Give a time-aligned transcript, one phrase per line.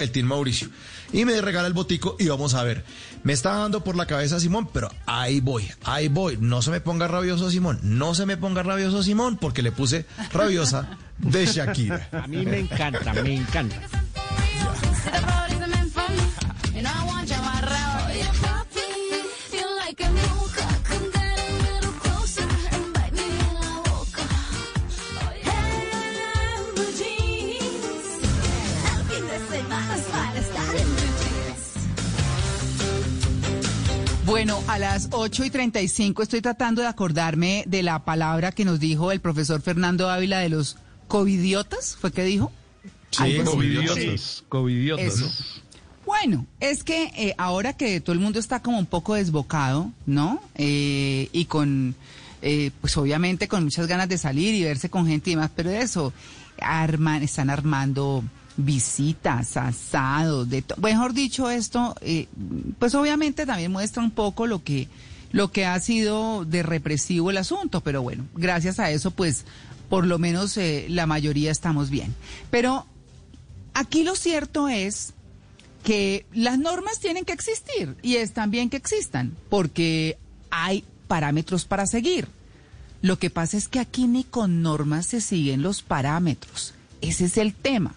[0.00, 0.68] el Team Mauricio.
[1.12, 2.84] Y me regala el botico y vamos a ver.
[3.22, 6.38] Me está dando por la cabeza Simón, pero ahí voy, ahí voy.
[6.40, 10.06] No se me ponga rabioso Simón, no se me ponga rabioso Simón, porque le puse
[10.32, 12.08] rabiosa de Shakira.
[12.12, 13.76] A mí me encanta, me encanta.
[34.70, 39.10] A las 8 y 35 estoy tratando de acordarme de la palabra que nos dijo
[39.10, 40.76] el profesor Fernando Ávila de los
[41.08, 42.52] covidiotas, ¿fue que dijo?
[43.10, 44.44] Sí, Covidiotas.
[44.48, 45.62] Covidiotas.
[46.06, 50.40] Bueno, es que eh, ahora que todo el mundo está como un poco desbocado, ¿no?
[50.54, 51.96] Eh, y con,
[52.40, 55.70] eh, pues obviamente con muchas ganas de salir y verse con gente y demás, pero
[55.70, 56.12] eso,
[56.60, 58.22] arman, están armando
[58.64, 62.28] visitas, asados, de mejor dicho esto, eh,
[62.78, 64.88] pues obviamente también muestra un poco lo que
[65.32, 69.44] lo que ha sido de represivo el asunto, pero bueno, gracias a eso pues
[69.88, 72.14] por lo menos eh, la mayoría estamos bien.
[72.50, 72.86] Pero
[73.74, 75.12] aquí lo cierto es
[75.84, 80.18] que las normas tienen que existir y es también que existan, porque
[80.50, 82.28] hay parámetros para seguir.
[83.02, 86.74] Lo que pasa es que aquí ni con normas se siguen los parámetros.
[87.00, 87.94] Ese es el tema.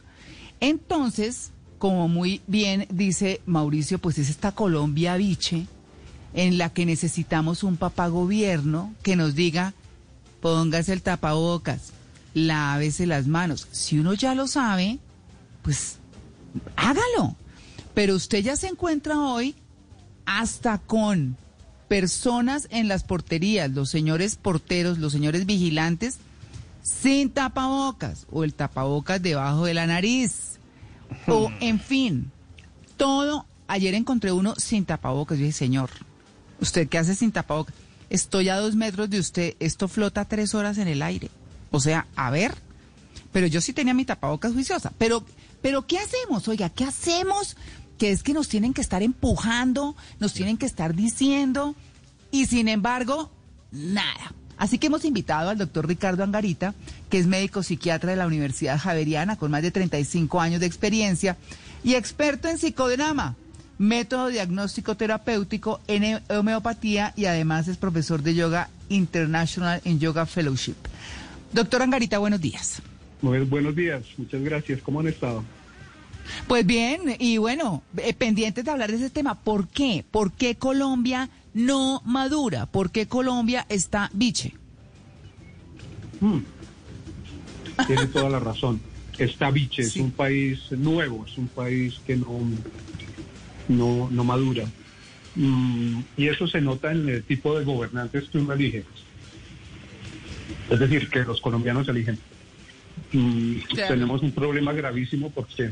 [0.63, 5.67] Entonces, como muy bien dice Mauricio, pues es esta Colombia biche
[6.33, 9.73] en la que necesitamos un papá gobierno que nos diga,
[10.39, 11.91] póngase el tapabocas,
[12.33, 13.67] lávese las manos.
[13.73, 14.99] Si uno ya lo sabe,
[15.63, 15.97] pues
[16.77, 17.35] hágalo.
[17.93, 19.55] Pero usted ya se encuentra hoy
[20.25, 21.35] hasta con
[21.89, 26.19] personas en las porterías, los señores porteros, los señores vigilantes,
[26.83, 30.52] sin tapabocas o el tapabocas debajo de la nariz.
[31.27, 32.31] O, en fin,
[32.97, 33.45] todo.
[33.67, 35.37] Ayer encontré uno sin tapabocas.
[35.37, 35.89] Yo dije, señor,
[36.59, 37.75] ¿usted qué hace sin tapabocas?
[38.09, 41.29] Estoy a dos metros de usted, esto flota tres horas en el aire.
[41.71, 42.53] O sea, a ver,
[43.31, 44.91] pero yo sí tenía mi tapabocas juiciosa.
[44.97, 45.25] Pero,
[45.61, 46.47] pero ¿qué hacemos?
[46.47, 47.57] Oiga, ¿qué hacemos?
[47.97, 51.75] Que es que nos tienen que estar empujando, nos tienen que estar diciendo,
[52.31, 53.31] y sin embargo,
[53.71, 54.33] nada.
[54.63, 56.73] Así que hemos invitado al doctor Ricardo Angarita,
[57.09, 61.35] que es médico psiquiatra de la Universidad Javeriana, con más de 35 años de experiencia
[61.83, 63.35] y experto en psicodrama,
[63.77, 70.77] método diagnóstico terapéutico en homeopatía y además es profesor de yoga international en Yoga Fellowship.
[71.51, 72.81] Doctor Angarita, buenos días.
[73.21, 74.81] Muy buenos días, muchas gracias.
[74.81, 75.43] ¿Cómo han estado?
[76.47, 79.35] Pues bien, y bueno, eh, pendientes de hablar de ese tema.
[79.35, 80.05] ¿Por qué?
[80.09, 82.65] ¿Por qué Colombia no madura?
[82.65, 84.53] ¿Por qué Colombia está biche?
[87.87, 88.79] Tiene toda la razón.
[89.17, 89.99] Está biche, Sí.
[89.99, 92.39] es un país nuevo, es un país que no,
[93.67, 94.65] no, no madura.
[95.35, 98.83] Mm, y eso se nota en el tipo de gobernantes que uno elige.
[100.69, 102.17] Es decir, que los colombianos eligen.
[103.11, 103.93] Mm, Claro.
[103.93, 105.71] Tenemos un problema gravísimo porque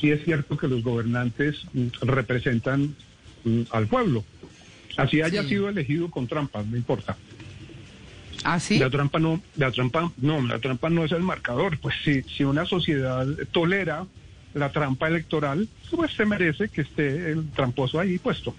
[0.00, 1.56] sí es cierto que los gobernantes
[2.00, 2.94] representan
[3.44, 4.24] mm, al pueblo.
[4.96, 5.50] Así haya Sí.
[5.50, 7.16] sido elegido con trampas, no importa.
[8.44, 8.78] ¿Ah, sí?
[8.78, 11.78] La trampa no, la trampa, no, la trampa no es el marcador.
[11.78, 14.06] Pues si, si una sociedad tolera
[14.52, 18.54] la trampa electoral, pues se merece que esté el tramposo ahí puesto.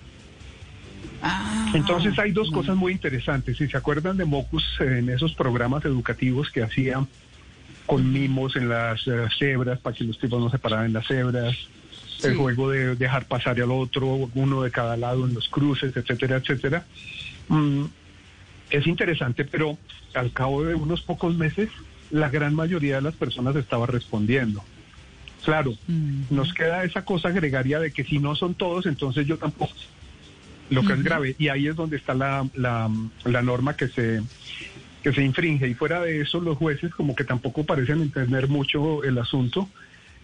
[1.22, 2.62] Ah, Entonces hay dos bueno.
[2.62, 3.58] cosas muy interesantes.
[3.58, 7.08] Si se acuerdan de Mocus en esos programas educativos que hacían
[7.86, 11.08] con mimos en las eh, cebras para que los tipos no se pararan en las
[11.08, 11.56] cebras,
[12.18, 12.28] Sí.
[12.28, 16.38] el juego de dejar pasar al otro, uno de cada lado en los cruces, etcétera,
[16.38, 16.86] etcétera.
[17.50, 17.84] Mm,
[18.72, 19.78] es interesante, pero
[20.14, 21.70] al cabo de unos pocos meses,
[22.12, 24.64] la gran mayoría de las personas estaba respondiendo.
[25.44, 26.24] Claro, Mm.
[26.32, 29.74] nos queda esa cosa gregaria de que si no son todos, entonces yo tampoco.
[30.72, 31.36] Lo que es grave.
[31.38, 32.90] Y ahí es donde está la, la,
[33.26, 34.22] la norma que se,
[35.04, 35.68] que se infringe.
[35.68, 39.70] Y fuera de eso, los jueces como que tampoco parecen entender mucho el asunto.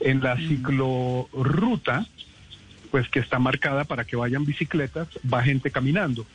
[0.03, 2.05] En la ciclorruta,
[2.89, 6.25] pues que está marcada para que vayan bicicletas, va gente caminando.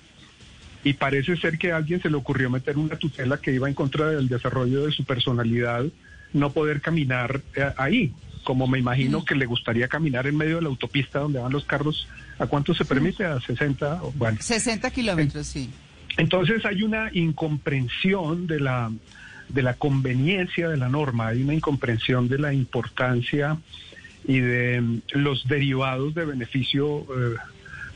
[0.84, 3.74] Y parece ser que a alguien se le ocurrió meter una tutela que iba en
[3.74, 5.84] contra del desarrollo de su personalidad,
[6.32, 8.12] no poder caminar eh, ahí,
[8.44, 11.64] como me imagino que le gustaría caminar en medio de la autopista donde van los
[11.64, 12.06] carros.
[12.38, 13.24] ¿A cuánto se permite?
[13.24, 14.02] A 60.
[14.04, 15.70] o- Bueno, 60 kilómetros, sí.
[16.18, 18.90] entonces hay una incomprensión de la,
[19.48, 23.58] de la conveniencia de la norma, hay una incomprensión de la importancia
[24.26, 27.37] y de mm, los derivados de beneficio eh,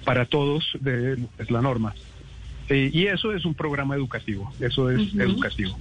[0.04, 1.94] para todos de es la norma.
[2.68, 5.76] Eh, y eso es un programa educativo, eso es educativo.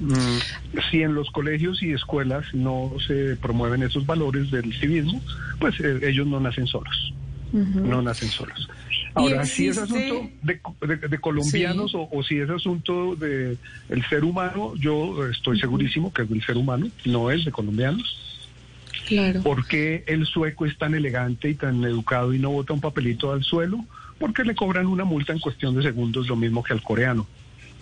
[0.00, 5.20] Mm, si en los colegios y escuelas no se promueven esos valores del civismo,
[5.58, 7.12] pues eh, ellos no nacen solos.
[7.52, 8.68] No nacen solos.
[9.14, 13.56] Ahora, si es asunto de, colombianos o, si es asunto de
[13.88, 18.16] el ser humano, yo estoy segurísimo que es del ser humano, no es de colombianos.
[19.06, 19.42] Claro.
[19.42, 23.32] ¿Por qué el sueco es tan elegante y tan educado y no bota un papelito
[23.32, 23.84] al suelo?
[24.18, 27.26] Porque le cobran una multa en cuestión de segundos, lo mismo que al coreano.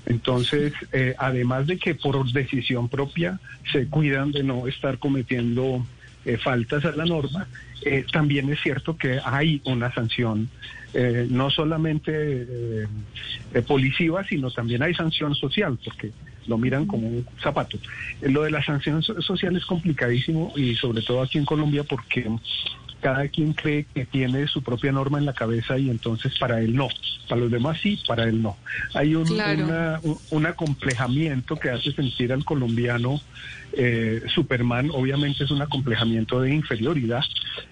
[0.07, 3.39] Entonces, eh, además de que por decisión propia
[3.71, 5.85] se cuidan de no estar cometiendo
[6.25, 7.47] eh, faltas a la norma,
[7.85, 10.49] eh, también es cierto que hay una sanción,
[10.95, 12.87] no solamente
[13.67, 16.13] policiva, sino también hay sanción social, porque
[16.47, 17.79] lo miran como un zapato.
[18.23, 22.27] Lo de la sanción social es complicadísimo y sobre todo aquí en Colombia porque
[23.01, 26.75] cada quien cree que tiene su propia norma en la cabeza y entonces para él
[26.75, 26.89] no,
[27.29, 28.57] para los demás sí, para él no.
[28.95, 29.29] Hay un,
[30.31, 33.21] un, acomplejamiento que hace sentir al colombiano
[33.73, 37.23] eh, Superman, obviamente es un acomplejamiento de inferioridad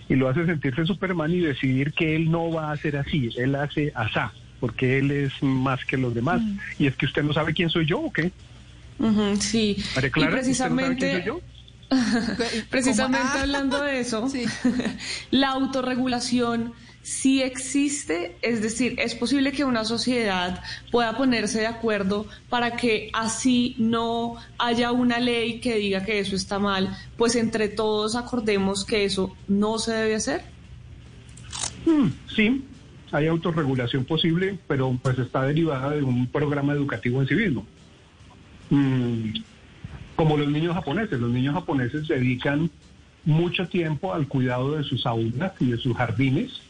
[0.08, 3.54] y lo hace sentirse Superman y decidir que él no va a hacer así, él
[3.54, 6.40] hace asá, porque él es más que los demás.
[6.40, 6.58] Mm.
[6.78, 8.30] Y es que usted no sabe quién soy yo o qué.
[9.40, 9.76] sí,
[10.16, 11.22] y precisamente...
[11.26, 11.40] yo?
[12.70, 13.42] Precisamente ah.
[13.42, 14.28] hablando de eso,
[15.30, 16.72] la autorregulación
[17.02, 20.60] sí existe, es decir, es posible que una sociedad
[20.90, 26.34] pueda ponerse de acuerdo para que así no haya una ley que diga que eso
[26.34, 30.42] está mal, pues entre todos acordemos que eso no se debe hacer.
[31.84, 32.64] Hmm, sí,
[33.12, 37.66] hay autorregulación posible, pero pues está derivada de un programa educativo en civismo.
[38.70, 39.30] Mm,
[40.16, 41.20] como los niños japoneses.
[41.20, 42.70] Los niños japoneses dedican
[43.24, 46.60] mucho tiempo al cuidado de sus aulas y de sus jardines,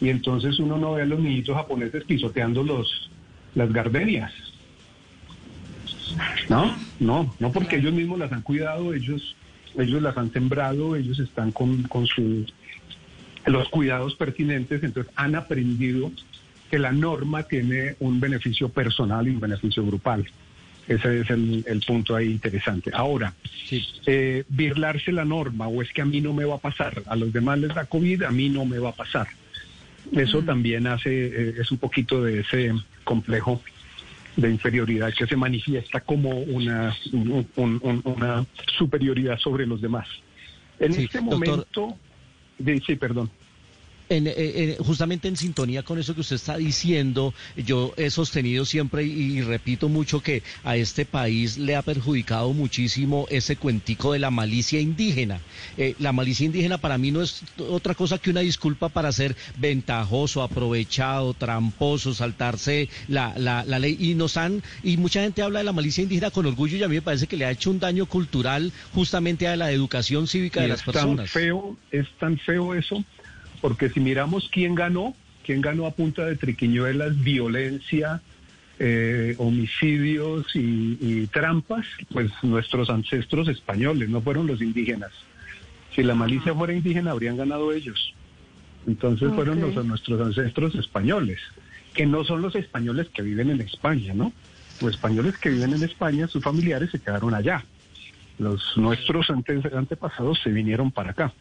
[0.00, 3.10] y entonces uno no ve a los niñitos japoneses pisoteando los,
[3.54, 4.32] las gardenias.
[6.48, 9.34] No, no, no porque ellos mismos las han cuidado, ellos,
[9.78, 12.06] ellos las han sembrado, ellos están con, con
[13.46, 16.10] los cuidados pertinentes, entonces han aprendido
[16.70, 20.26] que la norma tiene un beneficio personal y un beneficio grupal.
[20.88, 22.90] Ese es el, punto ahí interesante.
[22.92, 23.34] Ahora,
[24.06, 27.16] eh, birlarse la norma o es que a mí no me va a pasar, a
[27.16, 29.28] los demás les da COVID, a mí no me va a pasar.
[30.10, 32.72] Eso también hace, eh, es un poquito de ese
[33.04, 33.62] complejo
[34.36, 38.46] de inferioridad que se manifiesta como una, una
[38.76, 40.08] superioridad sobre los demás.
[40.80, 41.96] En este momento,
[42.86, 43.30] sí, perdón.
[44.12, 49.40] En, justamente en sintonía con eso que usted está diciendo, yo he sostenido siempre y,
[49.40, 54.80] repito mucho que a este país le ha perjudicado muchísimo ese cuentico de la malicia
[54.80, 55.40] indígena.
[55.78, 59.34] Eh, la malicia indígena para mí no es otra cosa que una disculpa para ser
[59.56, 63.96] ventajoso, aprovechado, tramposo, saltarse la, la, ley.
[63.98, 66.88] Y nos han, y mucha gente habla de la malicia indígena con orgullo y a
[66.88, 70.60] mí me parece que le ha hecho un daño cultural justamente a la educación cívica
[70.60, 71.30] de las personas.
[71.30, 73.02] feo, es tan feo eso
[73.62, 75.14] porque si miramos quién ganó,
[75.46, 78.20] quién ganó a punta de triquiñuelas, violencia,
[78.80, 85.12] eh, homicidios y, trampas, pues nuestros ancestros españoles, no fueron los indígenas.
[85.94, 88.12] Si la malicia fuera indígena, habrían ganado ellos.
[88.86, 91.38] Entonces fueron los, nuestros ancestros españoles,
[91.94, 94.32] que no son los españoles que viven en España, ¿no?
[94.80, 97.64] Los españoles que viven en España, sus familiares se quedaron allá.
[98.40, 101.32] Los nuestros antepasados se vinieron para acá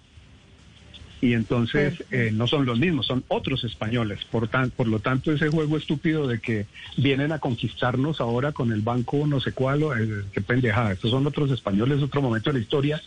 [1.21, 4.19] y entonces eh, no son los mismos, son otros españoles.
[4.30, 6.66] Por, tan, por lo tanto, ese juego estúpido de que
[6.97, 11.28] vienen a conquistarnos ahora con el banco no sé cuál, eh, qué pendejada, estos son
[11.28, 13.01] otros españoles, otro momento de la historia.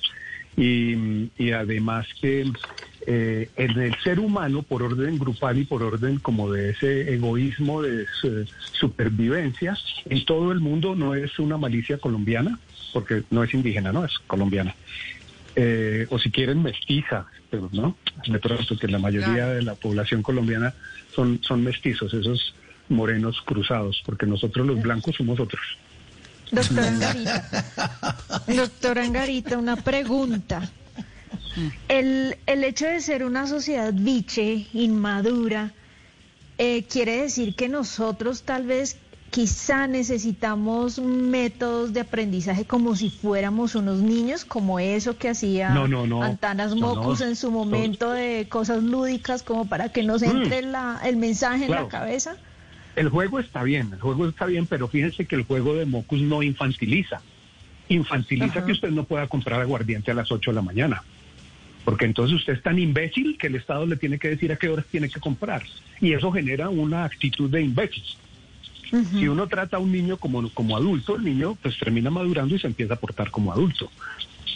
[0.57, 2.45] Y, y además que
[3.07, 7.83] eh, en el ser humano, por orden grupal y por orden como de ese egoísmo
[7.83, 8.07] de
[8.73, 12.59] supervivencia, en todo el mundo no es una malicia colombiana,
[12.93, 14.75] porque no es indígena, no es colombiana.
[15.57, 17.97] Eh, o si quieren mestiza, pero no,
[18.27, 20.75] de pronto que la mayoría de la población colombiana
[21.15, 22.55] son, son mestizos, esos
[22.89, 25.63] morenos cruzados, porque nosotros los blancos somos otros.
[26.51, 27.45] Doctora Angarita,
[29.05, 30.71] Angarita, una pregunta.
[31.89, 35.73] El, el hecho de ser una sociedad biche, inmadura,
[36.59, 38.99] eh, quiere decir que nosotros tal vez
[39.35, 46.77] quizá necesitamos métodos de aprendizaje como si fuéramos unos niños, como eso que hacía Antanas
[46.77, 50.25] Mocus en su momento de cosas lúdicas, como para que nos mm.
[50.27, 52.37] entre el mensaje en la cabeza.
[52.95, 56.21] El juego está bien, el juego está bien, pero fíjense que el juego de Mocus
[56.21, 57.21] no infantiliza.
[57.89, 61.03] Infantiliza que usted no pueda comprar aguardiente a las 8 de la mañana.
[61.85, 64.69] Porque entonces usted es tan imbécil que el Estado le tiene que decir a qué
[64.69, 65.65] horas tiene que comprar.
[66.01, 68.05] Y eso genera una actitud de imbécil.
[68.91, 72.59] Si uno trata a un niño como, como adulto, el niño pues termina madurando y
[72.59, 73.91] se empieza a portar como adulto.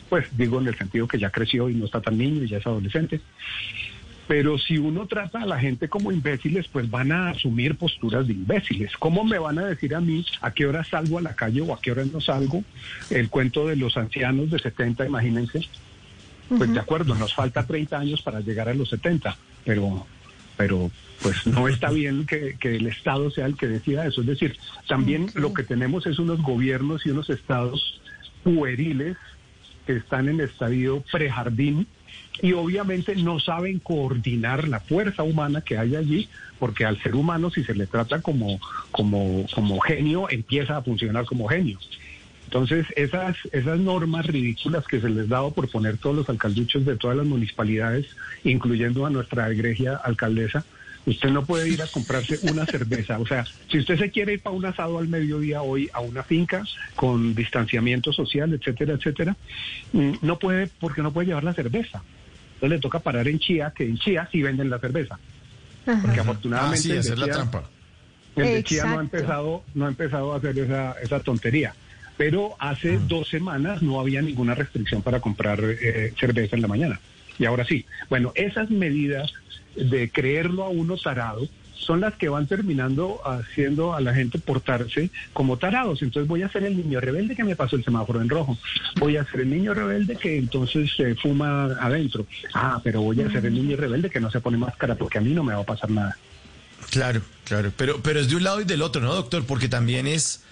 [0.08, 2.58] Pues digo en el sentido que ya creció y no está tan niño y ya
[2.58, 3.20] es adolescente.
[4.28, 8.34] Pero si uno trata a la gente como imbéciles, pues van a asumir posturas de
[8.34, 8.92] imbéciles.
[8.98, 11.72] ¿Cómo me van a decir a mí a qué hora salgo a la calle o
[11.72, 12.62] a qué hora no salgo?
[13.08, 15.66] El cuento de los ancianos de 70, imagínense.
[16.56, 20.06] Pues de acuerdo, nos falta 30 años para llegar a los 70, pero,
[20.58, 20.90] pero
[21.22, 24.20] pues no está bien que, el Estado sea el que decida eso.
[24.20, 28.00] Es decir, también lo que tenemos es unos gobiernos y unos estados
[28.42, 29.16] pueriles
[29.86, 31.86] que están en estadio prejardín
[32.42, 37.50] y obviamente no saben coordinar la fuerza humana que hay allí, porque al ser humano
[37.50, 38.60] si se le trata como,
[38.90, 41.78] como, como genio, empieza a funcionar como genio.
[42.48, 46.96] Entonces, esas, esas normas ridículas que se les dado por poner todos los alcalduchos de
[46.96, 48.06] todas las municipalidades,
[48.42, 50.64] incluyendo a nuestra egregia alcaldesa,
[51.04, 53.18] usted no puede ir a comprarse una cerveza.
[53.18, 56.22] O sea, si usted se quiere ir para un asado al mediodía hoy a una
[56.22, 56.64] finca
[56.96, 59.36] con distanciamiento social, etcétera, etcétera,
[59.92, 62.02] mm, no puede porque no puede llevar la cerveza.
[62.54, 65.18] Entonces le toca parar en Chía, que en Chía sí venden la cerveza.
[65.84, 67.50] Porque afortunadamente ah, sí, el, de Chía,
[68.36, 71.74] el de Chía no ha empezado, no ha empezado a hacer esa, esa tontería.
[72.18, 73.00] Pero hace ah.
[73.08, 77.00] dos semanas no había ninguna restricción para comprar eh, cerveza en la mañana.
[77.38, 77.86] Y ahora sí.
[78.10, 79.32] Bueno, esas medidas
[79.76, 81.48] de creerlo a uno tarado
[81.88, 86.02] son las que van terminando haciendo a la gente portarse como tarados.
[86.02, 88.58] Entonces voy a ser el niño rebelde que me pasó el semáforo en rojo.
[88.96, 92.26] Voy a ser el niño rebelde que entonces se fuma adentro.
[92.52, 95.20] Ah, pero voy a ser el niño rebelde que no se pone máscara porque a
[95.22, 96.18] mí no me va a pasar nada.
[96.90, 97.72] Claro, claro.
[97.76, 99.46] Pero, pero es de un lado y del otro, ¿no, doctor?
[99.46, 100.44] Porque también es...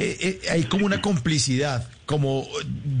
[0.00, 2.46] Eh, eh, hay como una complicidad, como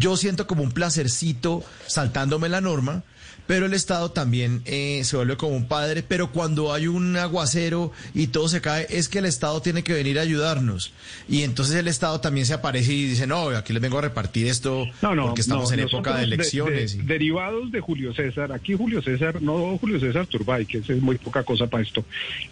[0.00, 3.04] yo siento como un placercito saltándome la norma,
[3.48, 7.92] pero el Estado también eh, se vuelve como un padre, pero cuando hay un aguacero
[8.12, 10.92] y todo se cae, es que el Estado tiene que venir a ayudarnos.
[11.30, 14.46] Y entonces el Estado también se aparece y dice, no, aquí les vengo a repartir
[14.46, 17.06] esto porque estamos en época de elecciones.
[17.06, 21.42] Derivados de Julio César, aquí Julio César, no Julio César Turbay, que es muy poca
[21.42, 22.04] cosa para esto,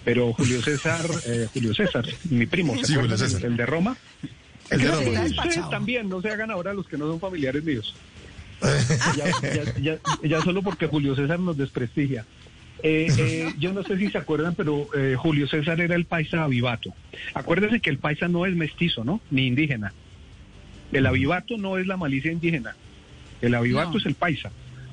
[0.02, 3.98] pero Julio César, eh, Julio César, mi primo, el de Roma.
[4.70, 5.70] El de Roma.
[5.70, 7.94] también, no se hagan ahora los que no son familiares míos
[10.22, 12.24] ya, solo porque Julio César nos desprestigia.
[12.82, 16.44] Eh, eh, yo no sé si se acuerdan, pero eh, Julio César era el paisa
[16.44, 16.92] avivato.
[17.34, 19.20] Acuérdense que el paisa no es mestizo, ¿no?
[19.30, 19.92] Ni indígena.
[20.92, 22.76] El avivato no es la malicia indígena.
[23.40, 24.50] El avivato es el paisa.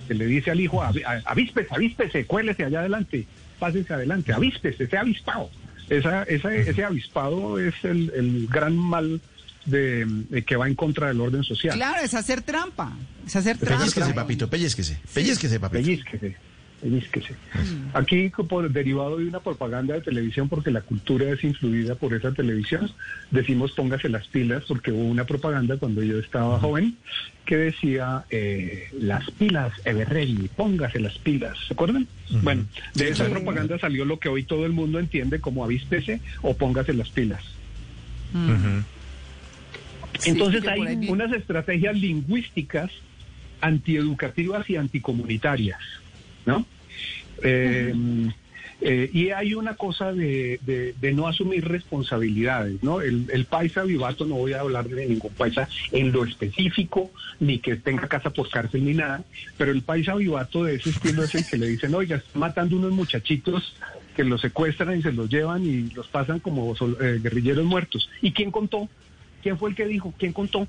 [0.08, 3.25] Que le dice al hijo, avíspese, avíspese, cuélese allá adelante,
[3.60, 5.50] pásese adelante, avíspese, sea avispado.
[5.89, 9.22] Esa, ese avispado es el, el gran mal
[9.65, 11.75] de, que va en contra del orden social.
[11.75, 12.93] Claro, es hacer trampa.
[13.25, 13.79] Es hacer trampa.
[13.79, 15.00] Pellizquese, papito, pellizquese.
[15.13, 15.84] Pellizquese, papito.
[15.84, 16.36] Pellizquese.
[16.82, 17.34] Pellizquese.
[17.34, 17.96] Mm.
[17.96, 22.34] Aquí, por, derivado de una propaganda de televisión, porque la cultura es influida por esa
[22.34, 22.91] televisión,
[23.32, 26.98] decimos póngase las pilas, porque hubo una propaganda cuando yo estaba joven
[27.46, 31.58] que decía eh, las pilas, Everelli, póngase las pilas.
[31.67, 32.05] ¿Se acuerdan?
[32.41, 32.65] Bueno,
[32.96, 36.93] de esa propaganda salió lo que hoy todo el mundo entiende como avíspese o póngase
[36.93, 37.43] las pilas.
[40.25, 42.91] Entonces hay unas estrategias lingüísticas
[43.62, 45.79] antieducativas y anticomunitarias,
[46.46, 46.65] ¿no?
[47.41, 47.93] Eh,
[48.86, 53.00] eh, y hay una cosa de, no asumir responsabilidades, ¿no?
[53.00, 57.77] El, paisa vivato, no voy a hablar de ningún paisa en lo específico, ni que
[57.77, 59.24] tenga casa por cárcel ni nada,
[59.58, 62.75] pero el paisa vivato de ese estilo es el que le dicen, oiga, está matando
[62.75, 63.74] unos muchachitos
[64.17, 68.10] que los secuestran y se los llevan y los pasan como eh, guerrilleros muertos.
[68.22, 68.89] ¿Y quién contó?
[69.43, 70.13] ¿Quién fue el que dijo?
[70.17, 70.67] ¿Quién contó?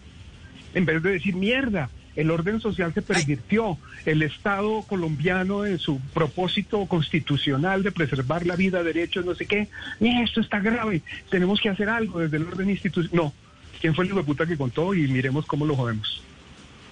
[0.74, 6.00] En vez de decir mierda, el orden social se pervirtió, el Estado colombiano en su
[6.12, 9.68] propósito constitucional de preservar la vida, derechos, no sé qué,
[10.00, 13.16] esto está grave, tenemos que hacer algo desde el orden institucional.
[13.16, 13.32] No,
[13.80, 14.94] ¿quién fue el hijo de puta que contó?
[14.94, 16.22] Y miremos cómo lo jodemos.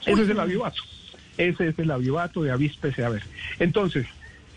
[0.07, 0.83] Ese es el avivato.
[1.37, 3.23] Ese es el avivato de avíspese a ver.
[3.59, 4.07] Entonces,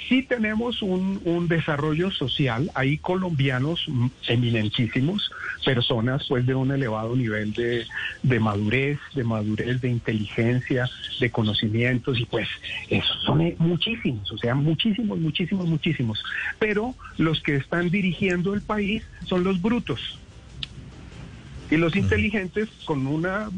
[0.08, 3.86] Sí tenemos un, desarrollo social, hay colombianos
[4.28, 5.32] eminentísimos,
[5.64, 12.26] personas pues de un elevado nivel de, madurez, de madurez, de inteligencia, de conocimientos y
[12.26, 12.48] pues
[12.90, 16.24] esos son muchísimos, o sea, muchísimos, muchísimos, muchísimos.
[16.60, 20.20] Pero los que están dirigiendo el país son los brutos,
[21.72, 23.50] y los inteligentes, con una,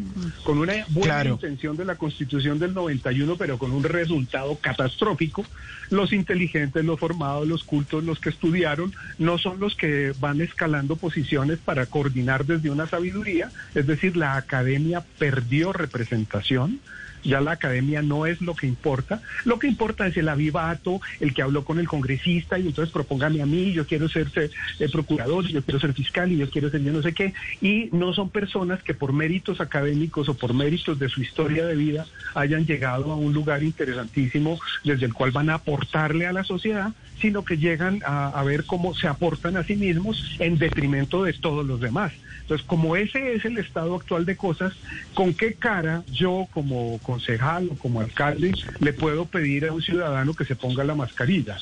[0.44, 5.46] con una buena intención de la Constitución del 91, pero con un resultado catastrófico,
[5.90, 10.96] los inteligentes, los formados, los cultos, los que estudiaron, no son los que van escalando
[10.96, 16.80] posiciones para coordinar desde una sabiduría, es decir, la academia perdió representación
[17.28, 21.34] ya la academia no es lo que importa, lo que importa es el avivato, el
[21.34, 25.46] que habló con el congresista y entonces propóngame a mí, yo quiero ser, eh, procurador,
[25.48, 28.30] yo quiero ser fiscal y yo quiero ser yo no sé qué, y no son
[28.30, 33.12] personas que por méritos académicos o por méritos de su historia de vida hayan llegado
[33.12, 37.58] a un lugar interesantísimo desde el cual van a aportarle a la sociedad, sino que
[37.58, 41.80] llegan a, a ver cómo se aportan a sí mismos en detrimento de todos los
[41.80, 42.14] demás.
[42.48, 44.74] Entonces, como ese es el estado actual de cosas,
[45.14, 50.34] ¿con qué cara yo como concejal o como alcalde le puedo pedir a un ciudadano
[50.34, 51.58] que se ponga la mascarilla?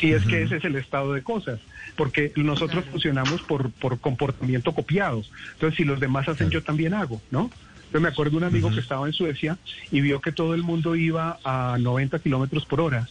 [0.00, 1.60] Si es que ese es el estado de cosas,
[1.94, 5.24] porque nosotros funcionamos por, por comportamiento copiado.
[5.54, 7.50] Entonces, si los demás hacen, yo también hago, ¿no?
[7.92, 9.58] Yo me acuerdo de un amigo que estaba en Suecia
[9.90, 13.08] y vio que todo el mundo iba a 90 kilómetros por hora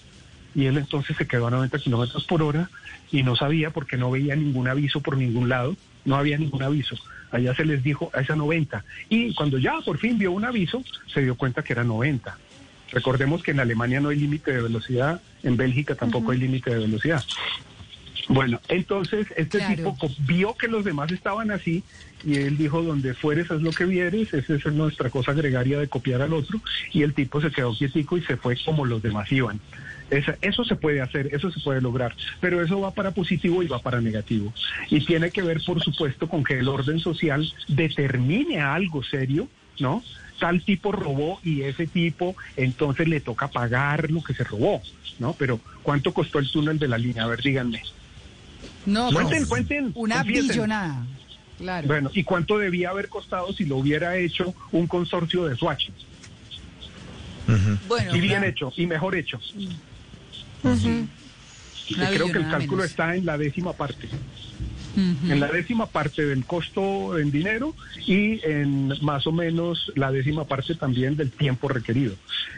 [0.58, 2.70] y él entonces se quedó a 90 kilómetros por hora
[3.12, 6.96] y no sabía porque no veía ningún aviso por ningún lado no había ningún aviso.
[7.32, 8.84] Allá se les dijo a esa 90.
[9.10, 10.84] Y cuando ya por fin vio un aviso,
[11.14, 12.36] se dio cuenta que era 90.
[12.92, 16.80] Recordemos que en Alemania no hay límite de velocidad, en Bélgica tampoco hay límite de
[16.80, 17.24] velocidad.
[18.30, 21.84] Bueno, entonces este tipo vio que los demás estaban así
[22.26, 25.88] y él dijo, donde fueres es lo que vieres, esa es nuestra cosa gregaria de
[25.88, 26.60] copiar al otro,
[26.92, 29.60] y el tipo se quedó quietico y se fue como los demás iban
[30.10, 33.80] eso se puede hacer, eso se puede lograr, pero eso va para positivo y va
[33.80, 34.54] para negativo.
[34.90, 39.48] Y tiene que ver, por supuesto, con que el orden social determine algo serio,
[39.80, 40.04] ¿no?
[40.40, 44.82] Tal tipo robó y ese tipo entonces le toca pagar lo que se robó,
[45.20, 45.34] ¿no?
[45.34, 47.24] Pero ¿cuánto costó el túnel de la línea?
[47.24, 47.82] A ver, díganme.
[48.86, 49.92] No, cuenten, cuenten.
[49.96, 51.06] Una billonada.
[51.58, 51.88] Claro.
[51.88, 55.90] Bueno, ¿y cuánto debía haber costado si lo hubiera hecho un consorcio de Swatch?
[57.88, 59.40] bueno, y bien hecho, y mejor hecho.
[60.62, 64.10] Creo que el cálculo está en la décima parte.
[64.96, 67.76] En la décima parte del costo en dinero
[68.08, 72.16] y en más o menos la décima parte también del tiempo requerido.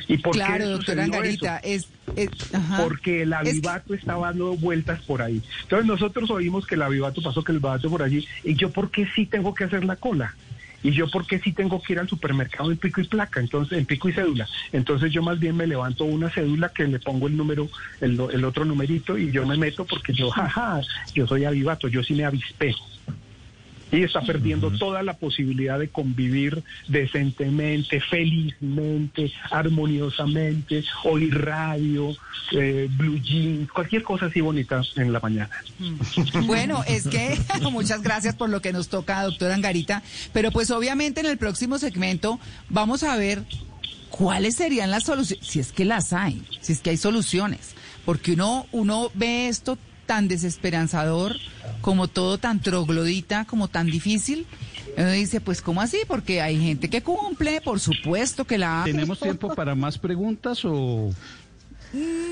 [0.08, 1.88] ¿Y por claro, qué doctora Angarita, es,
[2.78, 5.42] porque el avivato estaba dando vueltas por ahí.
[5.64, 8.90] Entonces nosotros oímos que el avivato pasó, que el avivato por allí, y yo por
[8.90, 10.34] qué sí tengo que hacer la cola
[10.84, 13.86] y yo porque sí tengo que ir al supermercado en pico y placa, entonces en
[13.86, 14.48] pico y cédula.
[14.72, 17.70] Entonces yo más bien me levanto una cédula que le pongo el número,
[18.02, 20.82] el, el otro numerito y yo me meto porque yo, jaja,
[21.14, 22.76] yo soy avivato, yo sí me avispé
[23.92, 32.16] y está perdiendo toda la posibilidad de convivir decentemente, felizmente, armoniosamente, oír radio,
[32.52, 35.50] eh, blue jeans, cualquier cosa así bonita en la mañana.
[35.80, 36.46] Mm.
[36.46, 37.38] Bueno, es que
[37.72, 41.78] muchas gracias por lo que nos toca, doctora Angarita, pero pues obviamente en el próximo
[41.78, 43.44] segmento vamos a ver
[44.10, 47.76] cuáles serían las soluciones, si es que las hay, si es que hay soluciones,
[48.06, 49.78] porque uno, uno ve esto
[50.10, 51.36] tan desesperanzador,
[51.82, 54.48] como todo tan troglodita, como tan difícil.
[54.98, 56.00] Uno dice, pues ¿cómo así?
[56.08, 61.14] Porque hay gente que cumple, por supuesto que la ¿Tenemos tiempo para más preguntas o...?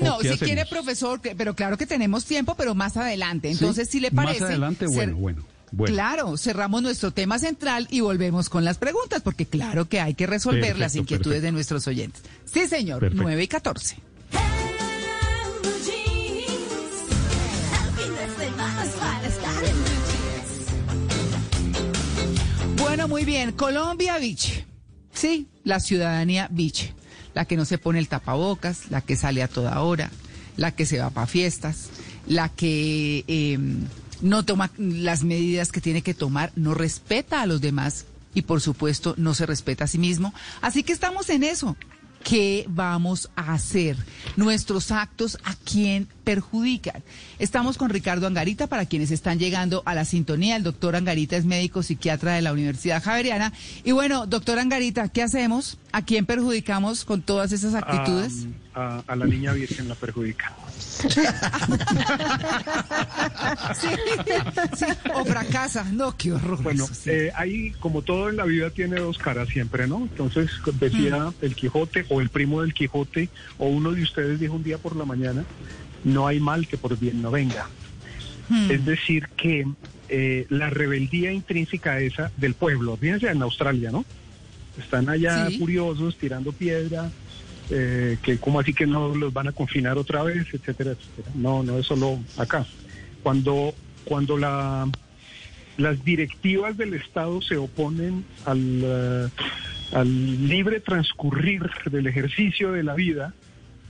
[0.02, 3.48] No, si quiere, profesor, pero claro que tenemos tiempo, pero más adelante.
[3.48, 4.40] Entonces, si le parece...
[4.40, 5.44] Más adelante, bueno, bueno.
[5.70, 5.94] Bueno.
[5.94, 10.26] Claro, cerramos nuestro tema central y volvemos con las preguntas, porque claro que hay que
[10.26, 12.22] resolver las inquietudes de nuestros oyentes.
[12.44, 13.96] Sí, señor, 9 y 14.
[22.98, 23.52] Bueno, muy bien.
[23.52, 24.66] Colombia Beach.
[25.12, 26.92] Sí, la ciudadanía Beach.
[27.32, 30.10] La que no se pone el tapabocas, la que sale a toda hora,
[30.56, 31.90] la que se va para fiestas,
[32.26, 33.84] la que em,
[34.20, 38.60] no toma las medidas que tiene que tomar, no respeta a los demás y por
[38.60, 40.34] supuesto no se respeta a sí mismo.
[40.60, 41.76] Así que estamos en eso.
[42.22, 43.96] ¿Qué vamos a hacer?
[44.36, 47.02] Nuestros actos a quién perjudican.
[47.38, 50.56] Estamos con Ricardo Angarita para quienes están llegando a la sintonía.
[50.56, 53.52] El doctor Angarita es médico psiquiatra de la Universidad Javeriana.
[53.84, 55.78] Y bueno, doctor Angarita, ¿qué hacemos?
[55.92, 58.46] ¿A quién perjudicamos con todas esas actitudes?
[58.78, 60.54] a, la niña virgen la perjudica.
[65.14, 65.84] O fracasa.
[65.84, 66.62] No, qué horror.
[66.62, 69.98] Bueno, eh, ahí, como todo en la vida, tiene dos caras siempre, ¿no?
[69.98, 71.34] Entonces, decía mm.
[71.42, 74.96] el Quijote, o el primo del Quijote, o uno de ustedes dijo un día por
[74.96, 75.44] la mañana,
[76.04, 77.68] no hay mal que por bien no venga.
[78.48, 78.70] Hmm.
[78.70, 79.66] Es decir, que
[80.08, 84.04] eh, la rebeldía intrínseca esa del pueblo, fíjense en Australia, ¿no?
[84.78, 87.10] Están allá furiosos, tirando piedra,
[87.70, 91.30] eh, que como así que no los van a confinar otra vez, etcétera, etcétera.
[91.34, 92.66] No, no es solo acá.
[93.22, 94.88] Cuando, cuando la,
[95.76, 99.28] las directivas del Estado se oponen al, eh,
[99.92, 103.34] al libre transcurrir del ejercicio de la vida,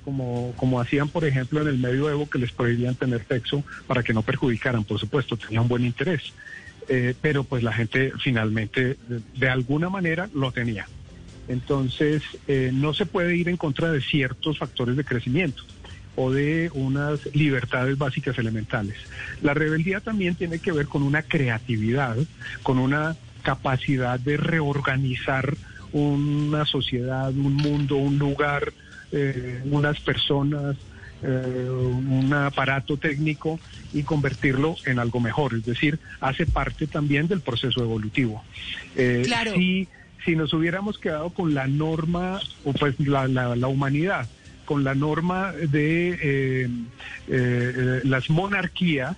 [0.04, 4.14] como, como hacían, por ejemplo, en el medioevo, que les prohibían tener sexo para que
[4.14, 6.32] no perjudicaran, por supuesto, tenía un buen interés.
[6.88, 8.96] Eh, pero pues la gente finalmente,
[9.34, 10.86] de, alguna manera, lo tenía.
[11.48, 15.62] Entonces, eh, no se puede ir en contra de ciertos factores de crecimiento
[16.14, 18.96] o de unas libertades básicas elementales.
[19.40, 22.16] La rebeldía también tiene que ver con una creatividad,
[22.62, 25.56] con una capacidad de reorganizar
[25.92, 28.72] una sociedad, un mundo, un lugar,
[29.12, 30.76] eh, unas personas,
[31.22, 33.58] eh, un aparato técnico
[33.92, 35.54] y convertirlo en algo mejor.
[35.54, 38.44] Es decir, hace parte también del proceso evolutivo.
[38.96, 39.52] Eh, claro.
[40.28, 44.28] Si nos hubiéramos quedado con la norma, o pues la, la, humanidad,
[44.66, 46.68] con la norma de
[48.04, 49.16] las monarquías,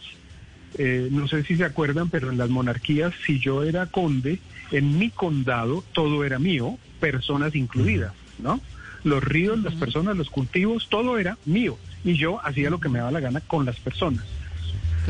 [0.79, 4.39] no sé si se acuerdan, pero en las monarquías, si yo era conde,
[4.71, 8.61] en mi condado todo era mío, personas incluidas, ¿no?
[9.03, 11.77] Los ríos, las personas, los cultivos, todo era mío.
[12.05, 14.25] Y yo hacía lo que me daba la gana con las personas.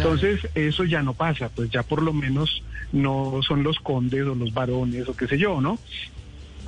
[0.01, 4.35] Entonces, eso ya no pasa, pues ya por lo menos no son los condes o
[4.35, 5.79] los varones o qué sé yo, ¿no?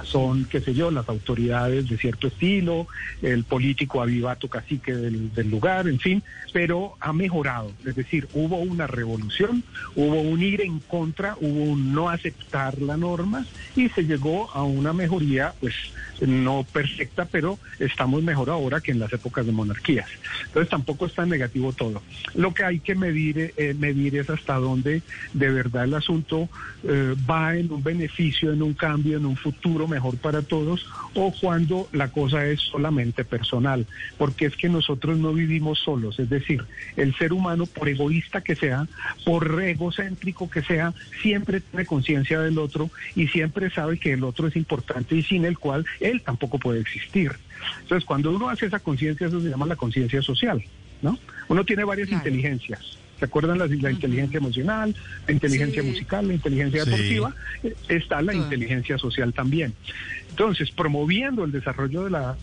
[0.05, 2.87] Son, qué sé yo, las autoridades de cierto estilo,
[3.23, 7.73] el político avivato cacique del, lugar, en fin, pero ha mejorado.
[7.85, 9.63] Es decir, hubo una revolución,
[9.95, 14.63] hubo un ir en contra, hubo un no aceptar la norma y se llegó a
[14.63, 15.75] una mejoría, pues
[16.21, 20.09] no perfecta, pero estamos mejor ahora que en las épocas de monarquías.
[20.47, 22.03] Entonces tampoco es tan negativo todo.
[22.35, 25.03] Lo que hay que medir, eh, medir es hasta dónde
[25.33, 26.49] de verdad el asunto
[26.85, 31.33] eh, va en un beneficio, en un cambio, en un futuro mejor para todos, o
[31.41, 33.87] cuando la cosa es solamente personal,
[34.19, 36.65] porque es que nosotros no vivimos solos, es decir,
[36.97, 38.87] el ser humano, por egoísta que sea,
[39.25, 40.93] por egocéntrico que sea,
[41.23, 45.45] siempre tiene conciencia del otro y siempre sabe que el otro es importante y sin
[45.45, 47.33] el cual él tampoco puede existir.
[47.83, 50.63] Entonces, cuando uno hace esa conciencia, eso se llama la conciencia social,
[51.01, 51.19] ¿no?
[51.49, 52.99] Uno tiene varias inteligencias.
[53.23, 54.97] ¿Se acuerdan la, la inteligencia emocional,
[55.29, 57.33] la inteligencia musical, la inteligencia deportiva?
[57.63, 59.75] Eh, está la inteligencia social también.
[60.31, 62.37] Entonces, promoviendo el desarrollo de la,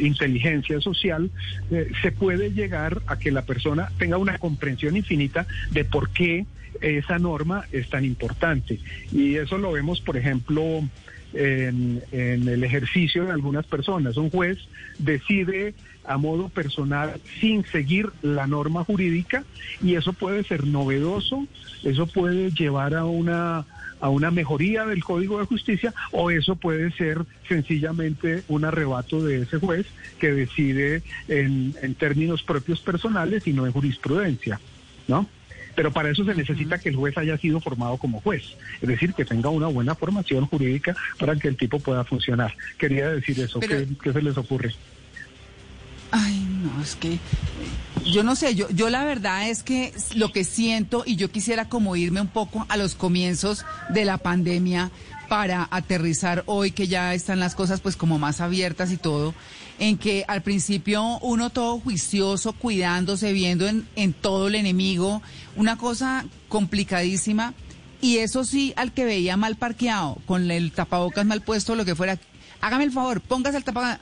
[0.00, 1.30] inteligencia social,
[1.70, 6.44] eh, se puede llegar a que la persona tenga una comprensión infinita de por qué
[6.80, 8.80] esa norma es tan importante.
[9.12, 10.82] Y eso lo vemos, por ejemplo,
[11.34, 14.16] en, el ejercicio de algunas personas.
[14.16, 14.58] Un juez
[14.98, 19.44] decide a modo personal sin seguir la norma jurídica
[19.82, 21.46] y eso puede ser novedoso,
[21.84, 23.64] eso puede llevar a una
[23.98, 29.40] a una mejoría del Código de Justicia o eso puede ser sencillamente un arrebato de
[29.40, 29.86] ese juez
[30.18, 34.60] que decide en, en términos propios personales y no en jurisprudencia,
[35.08, 35.26] ¿no?
[35.76, 38.42] Pero para eso se necesita que el juez haya sido formado como juez,
[38.80, 42.54] es decir, que tenga una buena formación jurídica para que el tipo pueda funcionar.
[42.78, 44.74] Quería decir eso, ¿qué, se les ocurre?
[46.10, 47.18] Ay, no, es que
[48.04, 51.68] yo no sé, yo, yo la verdad es que lo que siento y yo quisiera
[51.68, 54.90] como irme un poco a los comienzos de la pandemia
[55.28, 59.34] para aterrizar hoy que ya están las cosas pues como más abiertas y todo,
[59.78, 65.22] en que al principio uno todo juicioso, cuidándose, viendo en, todo el enemigo,
[65.56, 67.54] una cosa complicadísima.
[68.00, 71.94] Y eso sí, al que veía mal parqueado, con el tapabocas mal puesto, lo que
[71.94, 72.18] fuera,
[72.60, 74.00] hágame el favor, póngase el tapabocas.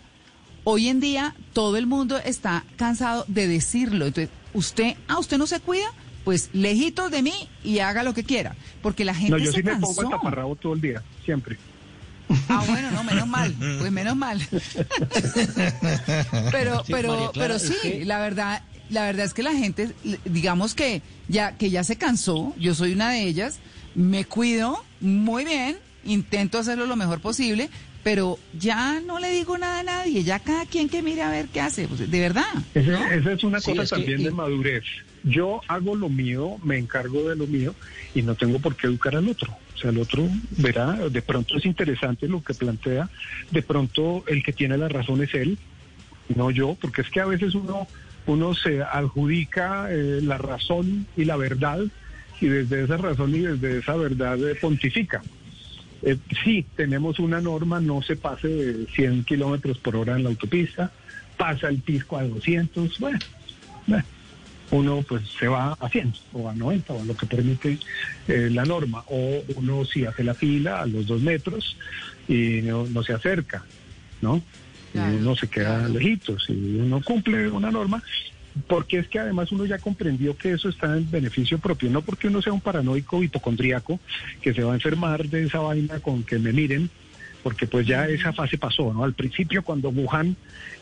[0.64, 4.06] Hoy en día todo el mundo está cansado de decirlo.
[4.06, 5.86] Entonces, usted, ah, usted no se cuida,
[6.24, 9.62] pues lejitos de mí y haga lo que quiera, porque la gente no, yo sí
[9.62, 11.58] me pongo el taparrabo todo el día, siempre.
[12.48, 14.40] Ah, bueno, no, menos mal, pues menos mal.
[16.50, 19.90] pero, pero, pero sí, la verdad, la verdad es que la gente,
[20.24, 23.58] digamos que ya, que ya se cansó, yo soy una de ellas,
[23.94, 27.68] me cuido muy bien, intento hacerlo lo mejor posible,
[28.02, 31.48] pero ya no le digo nada a nadie, ya cada quien que mire a ver
[31.48, 32.44] qué hace, pues, de verdad.
[32.74, 34.84] Esa es una cosa también de madurez.
[35.24, 37.74] Yo hago lo mío, me encargo de lo mío
[38.14, 39.56] y no tengo por qué educar al otro.
[39.74, 43.08] O sea, el otro verá, de pronto es interesante lo que plantea,
[43.50, 45.58] de pronto el que tiene la razón es él,
[46.34, 47.88] no yo, porque es que a veces uno,
[48.26, 51.80] uno se adjudica eh, la razón y la verdad
[52.40, 55.22] y desde esa razón y desde esa verdad eh, pontifica.
[56.02, 60.28] Eh, sí, tenemos una norma, no se pase de 100 kilómetros por hora en la
[60.28, 60.92] autopista,
[61.38, 63.18] pasa el pisco a 200, bueno,
[64.70, 67.78] uno pues se va a 100 o a 90 o a lo que permite
[68.28, 71.76] eh, la norma, o uno si hace la fila a los dos metros
[72.28, 73.64] y no, se acerca,
[74.20, 74.42] ¿no?
[74.94, 78.00] y uno se queda lejitos y uno cumple una norma
[78.68, 82.28] porque es que además uno ya comprendió que eso está en beneficio propio, no porque
[82.28, 83.98] uno sea un paranoico hipocondríaco
[84.40, 86.88] que se va a enfermar de esa vaina con que me miren,
[87.44, 89.04] porque pues ya esa fase pasó, ¿no?
[89.04, 90.34] Al principio cuando Wuhan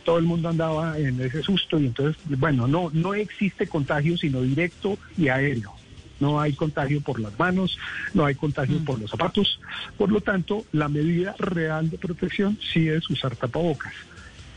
[0.04, 4.40] todo el mundo andaba en ese susto y entonces, bueno, no no existe contagio sino
[4.40, 5.74] directo y aéreo,
[6.20, 7.76] no hay contagio por las manos,
[8.14, 8.84] no hay contagio mm.
[8.84, 9.60] por los zapatos.
[9.98, 13.92] Por lo tanto, la medida real de protección sí es usar tapabocas.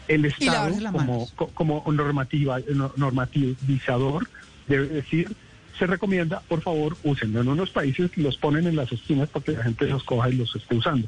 [0.08, 2.60] El Estado, como, como normativa,
[2.96, 4.30] normativizador,
[4.68, 5.36] debe decir,
[5.80, 7.42] se recomienda, por favor, úsenlo.
[7.42, 10.34] En unos países los ponen en las esquinas para que la gente los coja y
[10.34, 11.08] los esté usando.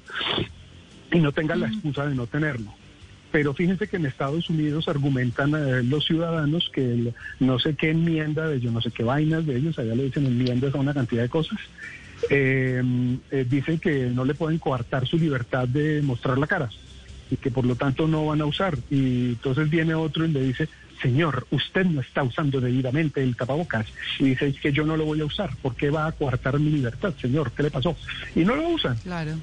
[1.12, 2.74] Y no tengan la excusa de no tenerlo.
[3.32, 8.48] Pero fíjense que en Estados Unidos argumentan eh, los ciudadanos que no sé qué enmienda
[8.48, 11.24] de ellos, no sé qué vainas de ellos, allá le dicen enmiendas a una cantidad
[11.24, 11.60] de cosas,
[12.30, 12.82] eh,
[13.32, 16.70] eh, dicen que no le pueden coartar su libertad de mostrar la cara
[17.30, 18.78] y que por lo tanto no van a usar.
[18.89, 20.70] Y entonces viene otro y le dice,
[21.02, 23.88] señor, usted no está usando debidamente el tapabocas.
[24.20, 25.54] Y dice que yo no lo voy a usar.
[25.58, 27.52] ¿Por qué va a coartar mi libertad, señor?
[27.52, 27.98] ¿Qué le pasó?
[28.34, 28.96] Y no lo usan.
[29.04, 29.34] Claro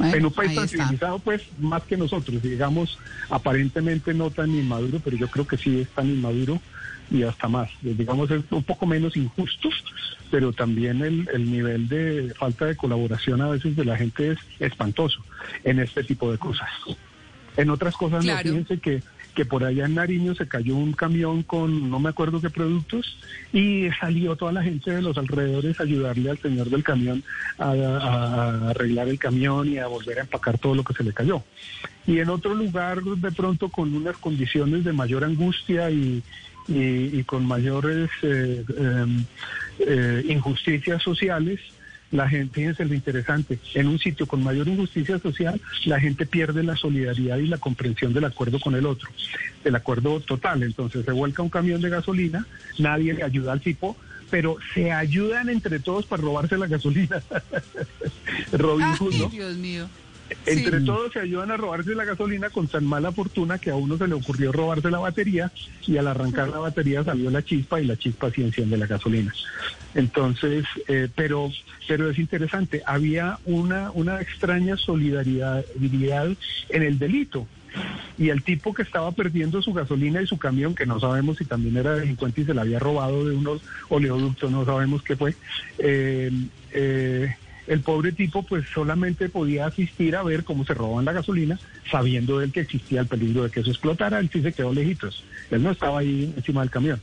[0.00, 5.16] en un país tan civilizado, pues más que nosotros, digamos, aparentemente no tan inmaduro, pero
[5.16, 6.60] yo creo que sí es tan inmaduro
[7.10, 7.70] y hasta más.
[7.82, 9.84] Digamos, es un poco menos injustos,
[10.30, 14.38] pero también el, el nivel de falta de colaboración a veces de la gente es
[14.58, 15.22] espantoso
[15.64, 16.70] en este tipo de cosas.
[17.56, 19.02] En otras cosas, no, fíjense que
[19.34, 23.16] que por allá en Nariño se cayó un camión con no me acuerdo qué productos
[23.52, 27.22] y salió toda la gente de los alrededores a ayudarle al señor del camión
[27.58, 31.42] a, arreglar el camión y a volver a empacar todo lo que se le cayó.
[32.06, 36.22] Y en otro lugar, de pronto, con unas condiciones de mayor angustia y,
[36.68, 39.24] y, con mayores eh, em,
[39.80, 41.60] eh, injusticias sociales,
[42.10, 46.62] la gente, fíjense lo interesante, en un sitio con mayor injusticia social, la gente pierde
[46.62, 49.08] la solidaridad y la comprensión del acuerdo con el otro,
[49.62, 50.62] del acuerdo total.
[50.62, 52.46] Entonces se vuelca un camión de gasolina,
[52.78, 53.96] nadie le ayuda al tipo,
[54.28, 57.22] pero se ayudan entre todos para robarse la gasolina.
[58.52, 59.88] Robin Hood, Dios mío.
[60.46, 63.98] Entre todos se ayudan a robarse la gasolina con tan mala fortuna que a uno
[63.98, 65.50] se le ocurrió robarse la batería
[65.86, 69.34] y al arrancar la batería salió la chispa y la chispa sí enciende la gasolina.
[69.94, 71.50] Entonces, eh, pero,
[71.88, 75.64] pero es interesante, había una, una extraña solidaridad
[76.68, 77.46] en el delito.
[78.18, 81.44] Y el tipo que estaba perdiendo su gasolina y su camión, que no sabemos si
[81.44, 85.34] también era delincuente y se la había robado de unos oleoductos, no sabemos qué fue,
[85.78, 86.30] eh,
[86.72, 87.34] eh,
[87.70, 91.56] el pobre tipo pues solamente podía asistir a ver cómo se roban la gasolina,
[91.88, 95.22] sabiendo él que existía el peligro de que eso explotara, él sí se quedó lejitos,
[95.52, 97.00] él no estaba ahí encima del camión.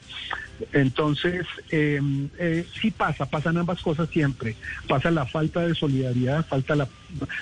[0.74, 2.02] Entonces, eh,
[2.40, 4.56] eh, sí pasa, pasan ambas cosas siempre.
[4.88, 6.88] Pasa la falta de solidaridad, falta la,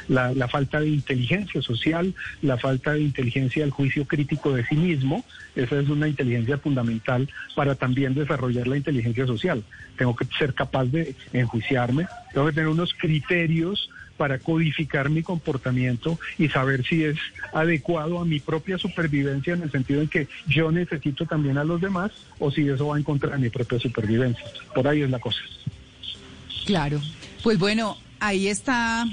[0.08, 5.24] la, falta de inteligencia social, la falta de inteligencia del juicio crítico de sí mismo.
[5.56, 9.64] Esa es una inteligencia fundamental para también desarrollar la inteligencia social.
[9.98, 16.20] Tengo que ser capaz de enjuiciarme, tengo que tener unos criterios para codificar mi comportamiento
[16.38, 17.18] y saber si es
[17.54, 21.82] adecuado a mi propia supervivencia en el sentido en que yo necesito también a los
[21.82, 24.46] demás o si eso va en contra de mi propia supervivencia.
[24.74, 25.40] Por ahí es la cosa.
[26.66, 27.02] Claro.
[27.44, 29.06] Pues bueno, ahí está,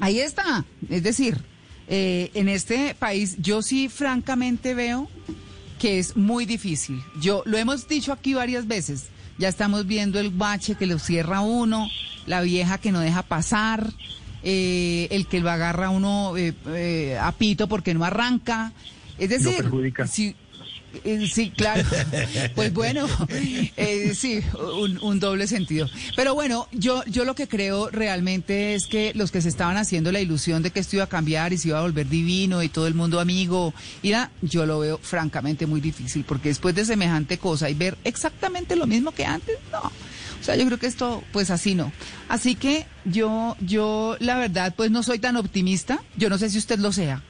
[0.00, 0.64] ahí está.
[0.90, 1.38] Es decir,
[1.88, 5.08] eh, en este país yo sí francamente veo
[5.78, 7.00] que es muy difícil.
[7.20, 9.08] Yo lo hemos dicho aquí varias veces.
[9.38, 11.88] Ya estamos viendo el bache que lo cierra uno,
[12.26, 13.90] la vieja que no deja pasar,
[14.42, 18.72] eh, el que lo agarra uno eh, eh, a pito porque no arranca.
[19.18, 19.70] Es decir,
[20.06, 20.36] si,
[21.32, 21.82] Sí, claro.
[22.54, 23.06] Pues bueno,
[24.14, 24.40] sí,
[25.02, 25.88] un, doble sentido.
[26.14, 30.12] Pero bueno, yo, yo lo que creo realmente es que los que se estaban haciendo
[30.12, 32.68] la ilusión de que esto iba a cambiar y se iba a volver divino y
[32.68, 37.38] todo el mundo amigo, mira, yo lo veo francamente muy difícil, porque después de semejante
[37.38, 39.92] cosa y ver exactamente lo mismo que antes, no.
[40.40, 41.92] O sea, yo creo que esto, pues así no.
[42.28, 46.02] Así que yo, yo, la verdad, pues no soy tan optimista.
[46.16, 47.22] Yo no sé si usted lo sea,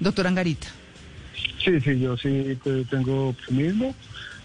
[0.00, 0.68] doctor Angarita.
[1.62, 2.56] Sí, sí, yo sí
[2.90, 3.94] tengo optimismo.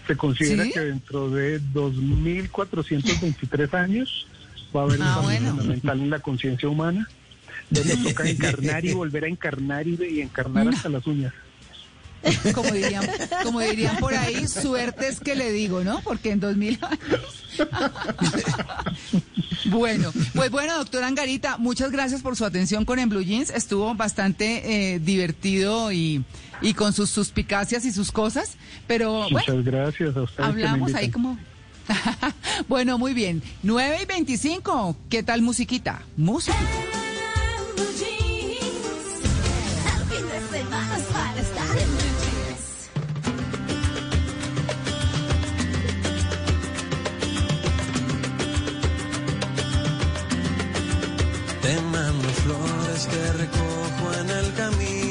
[0.06, 4.26] Se considera que dentro de 2.423 años
[4.74, 7.08] va a haber un ah, cambio fundamental en la conciencia humana.
[7.70, 11.32] Nos toca encarnar y volver a encarnar y, encarnar hasta las uñas.
[12.54, 13.04] Como dirían,
[13.42, 16.00] como dirían por ahí, suerte es que le digo, ¿no?
[16.02, 17.58] Porque en 2000 años.
[19.66, 23.50] bueno, pues bueno, doctora Angarita, muchas gracias por su atención con En Blue Jeans.
[23.50, 26.22] Estuvo bastante eh, divertido y,
[26.62, 30.48] y con sus suspicacias y sus cosas, pero Muchas gracias a ustedes.
[30.48, 31.38] Hablamos ahí como...
[32.68, 33.42] bueno, muy bien.
[33.62, 36.02] 9 y 25, ¿qué tal musiquita?
[36.16, 36.56] Música.
[51.62, 55.01] Te mando flores que recojo en el camino.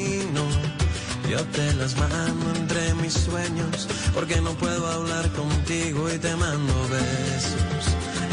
[1.32, 6.74] Yo te las mando entre mis sueños, porque no puedo hablar contigo y te mando
[6.90, 7.84] besos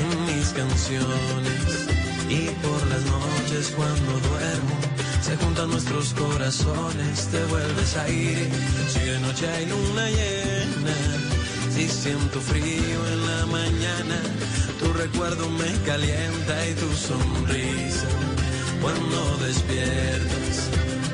[0.04, 1.88] en mis canciones.
[2.28, 4.76] Y por las noches cuando duermo,
[5.22, 8.50] se juntan nuestros corazones, te vuelves a ir.
[8.90, 10.98] Si de noche hay luna llena,
[11.74, 14.20] si siento frío en la mañana,
[14.78, 18.10] tu recuerdo me calienta y tu sonrisa.
[18.82, 20.69] Cuando despiertas,